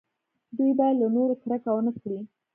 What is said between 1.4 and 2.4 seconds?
کرکه ونه کړي.